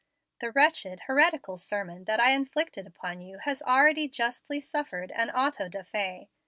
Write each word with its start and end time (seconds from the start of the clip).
The 0.39 0.51
wretched, 0.51 1.01
heretical 1.01 1.57
sermon 1.57 2.05
that 2.05 2.19
I 2.19 2.31
inflicted 2.31 2.87
upon 2.87 3.21
you 3.21 3.37
has 3.37 3.61
already 3.61 4.07
justly 4.07 4.59
suffered 4.59 5.11
an 5.11 5.29
auto 5.29 5.67
da 5.69 5.83
fe. 5.83 6.31